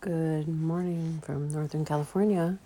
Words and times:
Good 0.00 0.48
morning 0.48 1.20
from 1.22 1.50
Northern 1.50 1.84
California. 1.84 2.58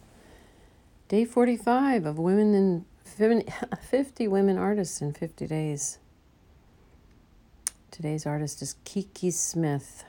Day 1.09 1.25
45 1.25 2.07
of 2.07 2.17
Women 2.17 2.55
in 2.55 2.85
50 3.91 4.29
Women 4.29 4.57
Artists 4.57 5.03
in 5.03 5.13
50 5.13 5.49
Days. 5.49 5.99
Today's 7.91 8.25
artist 8.25 8.63
is 8.63 8.77
Kiki 8.85 9.33
Smith. 9.33 10.05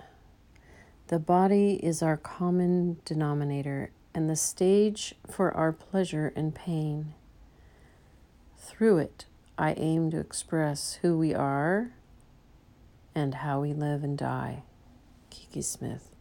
The 1.07 1.17
body 1.17 1.83
is 1.83 2.03
our 2.03 2.15
common 2.15 2.97
denominator 3.05 3.89
and 4.13 4.29
the 4.29 4.35
stage 4.35 5.15
for 5.27 5.51
our 5.51 5.71
pleasure 5.71 6.31
and 6.35 6.53
pain. 6.53 7.15
Through 8.55 8.99
it, 8.99 9.25
I 9.57 9.73
aim 9.73 10.11
to 10.11 10.19
express 10.19 10.99
who 11.01 11.17
we 11.17 11.33
are 11.33 11.89
and 13.15 13.33
how 13.33 13.61
we 13.61 13.73
live 13.73 14.03
and 14.03 14.15
die. 14.15 14.61
Kiki 15.31 15.63
Smith. 15.63 16.14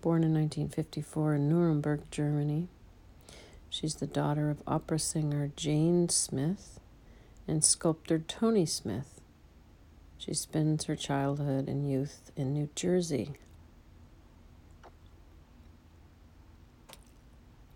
Born 0.00 0.22
in 0.22 0.32
1954 0.32 1.34
in 1.34 1.48
Nuremberg, 1.48 2.02
Germany, 2.10 2.68
she's 3.68 3.96
the 3.96 4.06
daughter 4.06 4.48
of 4.48 4.62
opera 4.66 4.98
singer 4.98 5.50
Jane 5.56 6.08
Smith 6.08 6.78
and 7.48 7.64
sculptor 7.64 8.20
Tony 8.20 8.64
Smith. 8.64 9.20
She 10.16 10.34
spends 10.34 10.84
her 10.84 10.94
childhood 10.94 11.68
and 11.68 11.90
youth 11.90 12.30
in 12.36 12.52
New 12.52 12.68
Jersey. 12.76 13.32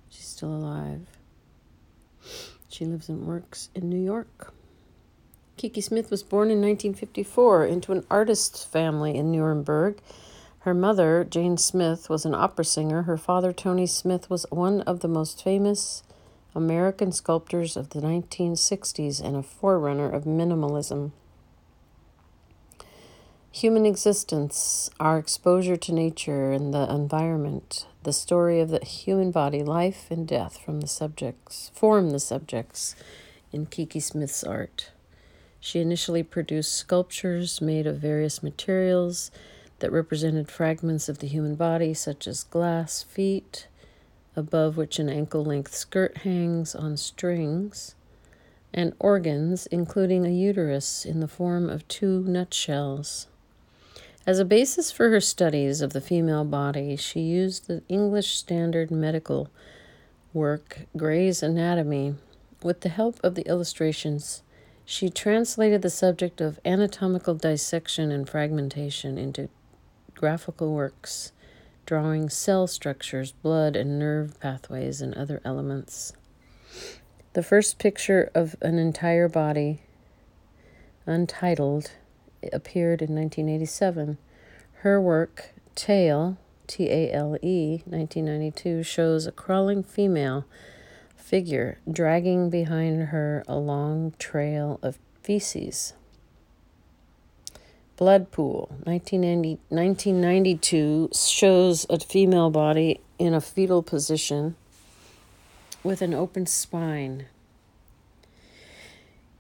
She's 0.09 0.27
still 0.27 0.55
alive. 0.55 1.07
She 2.69 2.85
lives 2.85 3.09
and 3.09 3.27
works 3.27 3.69
in 3.75 3.89
New 3.89 4.03
York. 4.03 4.53
Kiki 5.57 5.81
Smith 5.81 6.11
was 6.11 6.23
born 6.23 6.51
in 6.51 6.61
1954 6.61 7.67
into 7.67 7.93
an 7.93 8.05
artist's 8.11 8.65
family 8.65 9.17
in 9.17 9.31
Nuremberg 9.31 9.99
her 10.63 10.75
mother, 10.75 11.25
Jane 11.25 11.57
Smith, 11.57 12.09
was 12.09 12.25
an 12.25 12.35
opera 12.35 12.65
singer. 12.65 13.03
Her 13.03 13.17
father, 13.17 13.53
Tony 13.53 13.87
Smith, 13.87 14.31
was 14.31 14.47
one 14.51 14.81
of 14.83 15.01
the 15.01 15.09
most 15.09 15.43
famous 15.43 16.05
American 16.55 17.11
sculptors 17.11 17.77
of 17.77 17.91
the 17.91 18.01
1960s 18.01 19.21
and 19.21 19.35
a 19.35 19.43
forerunner 19.43 20.09
of 20.09 20.23
minimalism. 20.23 21.11
Human 23.51 23.85
existence, 23.85 24.89
our 25.01 25.19
exposure 25.19 25.77
to 25.77 25.93
nature 25.93 26.53
and 26.53 26.73
the 26.73 26.89
environment, 26.89 27.87
the 28.05 28.13
story 28.13 28.61
of 28.61 28.71
the 28.71 28.85
human 28.85 29.33
body, 29.33 29.65
life 29.65 30.07
and 30.11 30.29
death 30.29 30.59
from 30.65 30.81
the 30.81 30.87
subjects, 30.87 31.73
form 31.75 32.11
the 32.11 32.21
subjects 32.21 32.95
in 33.53 33.67
Kiki 33.67 33.99
Smith's 33.99 34.45
art. 34.45 34.93
She 35.59 35.81
initially 35.81 36.23
produced 36.23 36.73
sculptures 36.73 37.61
made 37.61 37.87
of 37.87 37.99
various 37.99 38.45
materials 38.45 39.33
that 39.83 39.93
represented 39.93 40.49
fragments 40.49 41.09
of 41.09 41.19
the 41.19 41.27
human 41.27 41.57
body, 41.57 41.93
such 41.93 42.27
as 42.27 42.45
glass 42.45 43.03
feet, 43.03 43.67
above 44.35 44.77
which 44.77 44.99
an 44.99 45.11
ankle 45.11 45.45
length 45.45 45.75
skirt 45.75 46.19
hangs 46.19 46.75
on 46.75 46.97
strings, 46.97 47.95
and 48.73 48.95
organs, 48.99 49.67
including 49.67 50.25
a 50.25 50.31
uterus 50.31 51.05
in 51.05 51.21
the 51.21 51.29
form 51.29 51.69
of 51.69 51.87
two 51.89 52.23
nutshells. 52.23 53.27
As 54.25 54.39
a 54.39 54.45
basis 54.45 54.93
for 54.93 55.11
her 55.11 55.21
studies 55.21 55.81
of 55.81 55.93
the 55.93 56.01
female 56.01 56.45
body, 56.45 56.95
she 56.95 57.21
used 57.21 57.67
the 57.67 57.83
English 57.89 58.37
Standard 58.37 58.91
Medical 58.91 59.51
work, 60.33 60.87
Gray's 60.97 61.43
Anatomy. 61.43 62.15
With 62.63 62.83
the 62.83 62.89
help 62.89 63.19
of 63.25 63.35
the 63.35 63.43
illustrations, 63.43 64.45
she 64.85 65.11
translated 65.11 65.83
the 65.83 65.91
subject 65.91 66.41
of 66.41 66.61
anatomical 66.65 67.35
dissection 67.35 68.13
and 68.13 68.29
fragmentation 68.29 69.19
into 69.19 69.49
graphical 70.23 70.73
works, 70.73 71.33
drawing 71.85 72.31
cell 72.31 72.69
structures, 72.69 73.33
blood 73.33 73.75
and 73.75 73.99
nerve 73.99 74.39
pathways, 74.39 75.01
and 75.01 75.13
other 75.15 75.41
elements. 75.45 76.13
The 77.33 77.43
first 77.43 77.81
picture 77.81 78.31
of 78.33 78.55
an 78.63 78.79
entire 78.79 79.29
body, 79.29 79.81
untitled, 81.07 81.91
appeared 82.53 83.03
in 83.03 83.17
1987. 83.17 84.17
Her 84.83 85.01
work, 85.01 85.55
Tale, 85.75 86.39
T 86.69 86.89
A 86.89 87.13
L 87.13 87.37
E, 87.43 87.83
1992, 87.85 88.85
shows 88.85 89.27
a 89.27 89.33
crawling 89.33 89.83
female 89.83 90.45
figure 91.17 91.81
dragging 91.91 92.49
behind 92.49 93.09
her 93.09 93.43
a 93.49 93.57
long 93.57 94.15
trail 94.21 94.79
of 94.85 95.01
feces. 95.21 95.95
Blood 98.03 98.33
Pool, 98.33 98.75
1992, 98.83 101.11
shows 101.15 101.87
a 101.89 102.01
female 102.01 102.51
body 102.51 103.01
in 103.17 103.33
a 103.33 103.41
fetal 103.41 103.81
position 103.81 104.57
with 105.85 106.03
an 106.03 106.13
open 106.13 106.47
spine. 106.47 107.27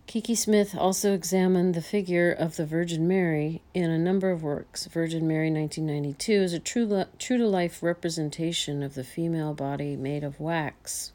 Kiki 0.07 0.37
Smith 0.37 0.77
also 0.79 1.13
examined 1.13 1.75
the 1.75 1.83
figure 1.83 2.31
of 2.31 2.55
the 2.55 2.65
Virgin 2.65 3.09
Mary 3.09 3.63
in 3.75 3.91
a 3.91 3.99
number 3.99 4.31
of 4.31 4.45
works. 4.45 4.87
Virgin 4.87 5.27
Mary 5.27 5.51
1992 5.51 6.33
is 6.33 6.53
a 6.53 6.61
true, 6.61 7.05
true 7.19 7.39
to 7.39 7.49
life 7.49 7.83
representation 7.83 8.85
of 8.85 8.95
the 8.95 9.03
female 9.03 9.55
body 9.55 9.97
made 9.97 10.23
of 10.23 10.39
wax, 10.39 11.11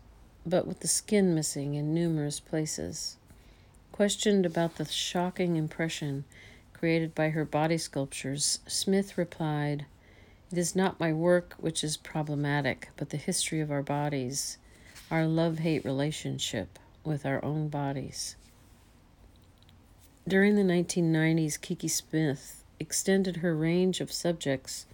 but 0.45 0.67
with 0.67 0.81
the 0.81 0.87
skin 0.89 1.33
missing 1.33 1.75
in 1.75 1.93
numerous 1.93 2.41
places. 2.41 3.15
Questioned 3.93 4.45
about 4.45 4.75
the 4.75 4.83
shocking 4.83 5.55
impression 5.55 6.25
created 6.79 7.15
by 7.15 7.29
her 7.29 7.45
body 7.45 7.77
sculptures, 7.77 8.59
Smith 8.67 9.17
replied, 9.17 9.85
It 10.51 10.57
is 10.57 10.75
not 10.75 10.99
my 10.99 11.11
work 11.11 11.55
which 11.59 11.83
is 11.83 11.97
problematic, 11.97 12.89
but 12.97 13.09
the 13.09 13.17
history 13.17 13.59
of 13.59 13.71
our 13.71 13.81
bodies, 13.81 14.57
our 15.09 15.25
love 15.25 15.59
hate 15.59 15.83
relationship 15.83 16.77
with 17.03 17.25
our 17.25 17.43
own 17.43 17.69
bodies. 17.69 18.35
During 20.27 20.55
the 20.55 20.61
1990s, 20.61 21.59
Kiki 21.59 21.87
Smith 21.87 22.63
extended 22.79 23.37
her 23.37 23.55
range 23.55 24.01
of 24.01 24.11
subjects 24.11 24.85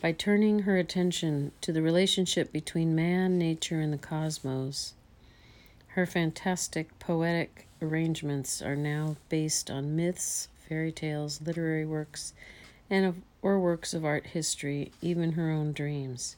by 0.00 0.12
turning 0.12 0.60
her 0.60 0.76
attention 0.76 1.52
to 1.60 1.72
the 1.72 1.82
relationship 1.82 2.52
between 2.52 2.94
man, 2.94 3.38
nature, 3.38 3.80
and 3.80 3.92
the 3.92 3.98
cosmos. 3.98 4.94
Her 5.88 6.06
fantastic 6.06 6.98
poetic 6.98 7.68
arrangements 7.80 8.62
are 8.62 8.74
now 8.74 9.16
based 9.28 9.70
on 9.70 9.94
myths, 9.94 10.48
fairy 10.72 10.90
tales, 10.90 11.42
literary 11.44 11.84
works, 11.84 12.32
and 12.88 13.04
of, 13.04 13.16
or 13.42 13.60
works 13.60 13.92
of 13.92 14.06
art 14.06 14.28
history, 14.28 14.90
even 15.02 15.32
her 15.32 15.50
own 15.50 15.70
dreams. 15.74 16.36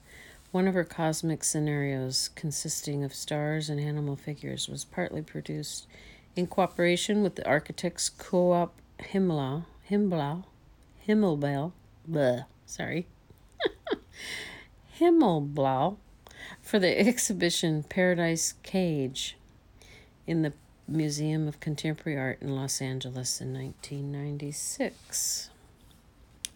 One 0.50 0.67
of 0.67 0.75
her 0.75 0.83
cosmic 0.83 1.45
scenarios, 1.45 2.31
consisting 2.34 3.05
of 3.05 3.15
stars 3.15 3.71
and 3.71 3.78
animal 3.78 4.17
figures, 4.17 4.69
was 4.69 4.84
partly 4.84 5.23
produced 5.23 5.87
in 6.34 6.49
cooperation 6.49 7.23
with 7.23 7.37
the 7.37 7.47
Architects 7.47 8.09
Co-op 8.09 8.75
Himmler, 8.99 9.67
Himmler, 9.89 10.43
Himmelblau, 11.06 11.71
bleh, 12.11 12.44
sorry, 12.67 13.06
Himmelblau, 14.99 15.97
for 16.61 16.81
the 16.81 16.99
exhibition 16.99 17.84
Paradise 17.84 18.55
Cage 18.65 19.37
in 20.27 20.43
the 20.43 20.53
Museum 20.87 21.49
of 21.49 21.61
Contemporary 21.61 22.19
Art 22.19 22.39
in 22.43 22.55
Los 22.55 22.83
Angeles 22.83 23.41
in 23.41 23.55
1996. 23.55 25.50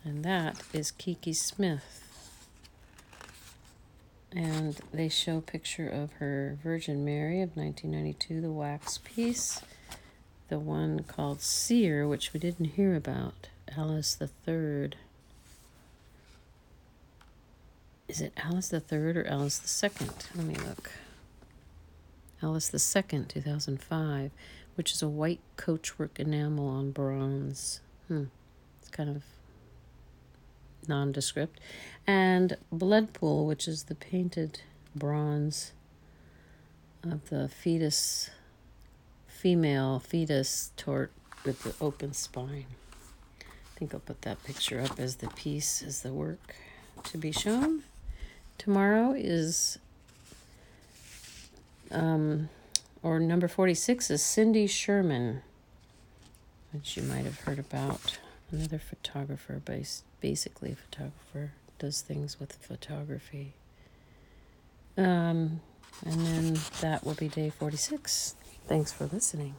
And 0.05 0.25
that 0.25 0.63
is 0.73 0.91
Kiki 0.91 1.33
Smith. 1.33 2.05
And 4.31 4.79
they 4.93 5.09
show 5.09 5.39
a 5.39 5.43
picture 5.43 5.89
of 5.89 6.13
her 6.15 6.59
Virgin 6.63 7.05
Mary 7.05 7.41
of 7.41 7.57
1992, 7.57 8.43
the 8.43 8.51
wax 8.51 8.99
piece. 8.99 9.63
The 10.49 10.59
one 10.59 11.05
called 11.05 11.41
Seer, 11.41 12.07
which 12.07 12.33
we 12.33 12.41
didn't 12.41 12.67
hear 12.67 12.95
about, 12.95 13.49
Alice 13.77 14.15
the 14.15 14.29
Third. 14.29 14.97
Is 18.07 18.21
it 18.21 18.33
Alice 18.37 18.69
the 18.69 18.81
Third 18.81 19.17
or 19.17 19.27
Alice 19.27 19.59
the 19.59 19.69
Second? 19.69 20.13
Let 20.35 20.47
me 20.47 20.55
look. 20.55 20.91
Alice 22.43 22.73
II, 22.73 23.25
2005, 23.27 24.31
which 24.77 24.93
is 24.93 25.03
a 25.03 25.09
white 25.09 25.41
coachwork 25.57 26.19
enamel 26.19 26.69
on 26.69 26.93
bronze. 26.93 27.81
Hmm. 28.07 28.25
It's 28.81 28.91
kind 28.91 29.11
of 29.11 29.25
nondescript. 30.87 31.61
And 32.07 32.57
Blood 32.71 33.13
Pool, 33.13 33.47
which 33.47 33.69
is 33.69 33.85
the 33.85 33.95
painted 33.95 34.61
bronze 34.95 35.73
of 37.03 37.29
the 37.29 37.49
fetus, 37.49 38.31
female 39.27 39.99
fetus 40.01 40.73
tort 40.77 41.13
with 41.45 41.63
the 41.63 41.75
open 41.81 42.13
spine. 42.13 42.67
I 43.41 43.79
think 43.79 43.95
I'll 43.95 44.01
put 44.01 44.23
that 44.23 44.43
picture 44.45 44.81
up 44.81 44.99
as 44.99 45.17
the 45.17 45.29
piece, 45.29 45.83
as 45.83 46.03
the 46.03 46.13
work 46.13 46.55
to 47.05 47.19
be 47.19 47.31
shown. 47.31 47.85
Tomorrow 48.57 49.13
is 49.17 49.79
um, 51.91 52.49
or 53.03 53.19
number 53.21 53.49
46 53.49 54.11
is 54.11 54.23
Cindy 54.23 54.67
Sherman, 54.67 55.43
which 56.73 56.97
you 56.97 57.03
might 57.03 57.25
have 57.25 57.41
heard 57.41 57.59
about. 57.59 58.19
Another 58.51 58.79
photographer, 58.79 59.61
basically 60.21 60.73
a 60.73 60.77
photographer, 60.77 61.53
does 61.79 62.01
things 62.01 62.41
with 62.41 62.55
photography. 62.55 63.55
Um, 64.97 65.61
and 66.05 66.21
then 66.27 66.59
that 66.81 67.05
will 67.05 67.15
be 67.15 67.29
day 67.29 67.51
46. 67.51 68.35
Thanks 68.67 68.93
for 68.93 69.07
listening. 69.07 69.55